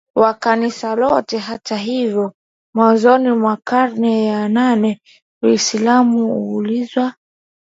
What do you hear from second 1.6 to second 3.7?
hivyo mwanzoni mwa